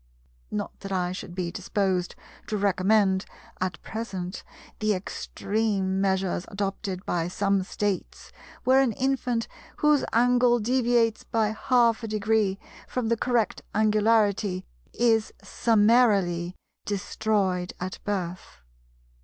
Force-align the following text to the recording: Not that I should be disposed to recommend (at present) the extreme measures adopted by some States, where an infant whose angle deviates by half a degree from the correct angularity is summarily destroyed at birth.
Not 0.49 0.79
that 0.79 0.91
I 0.91 1.11
should 1.11 1.35
be 1.35 1.51
disposed 1.51 2.15
to 2.47 2.57
recommend 2.57 3.23
(at 3.61 3.79
present) 3.83 4.43
the 4.79 4.95
extreme 4.95 6.01
measures 6.01 6.45
adopted 6.47 7.05
by 7.05 7.27
some 7.27 7.61
States, 7.61 8.31
where 8.63 8.81
an 8.81 8.93
infant 8.93 9.47
whose 9.75 10.03
angle 10.11 10.59
deviates 10.59 11.23
by 11.23 11.49
half 11.49 12.01
a 12.01 12.07
degree 12.07 12.57
from 12.87 13.09
the 13.09 13.15
correct 13.15 13.61
angularity 13.75 14.65
is 14.91 15.31
summarily 15.43 16.55
destroyed 16.85 17.73
at 17.79 17.99
birth. 18.03 18.61